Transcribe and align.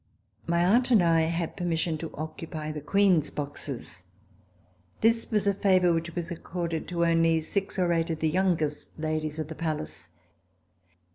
My 0.47 0.63
aunt 0.65 0.89
and 0.89 1.03
I 1.03 1.21
had 1.29 1.55
permission 1.55 1.95
to 1.99 2.11
occupy 2.15 2.71
the 2.71 2.81
Queen's 2.81 3.29
boxes. 3.29 4.05
This 5.01 5.29
was 5.29 5.45
a 5.45 5.53
favor 5.53 5.93
which 5.93 6.15
was 6.15 6.31
accorded 6.31 6.87
to 6.87 7.05
only 7.05 7.39
six 7.41 7.77
or 7.77 7.93
eight 7.93 8.09
of 8.09 8.17
the 8.17 8.29
youngest 8.31 8.97
ladies 8.97 9.37
of 9.37 9.47
the 9.47 9.53
Palace. 9.53 10.09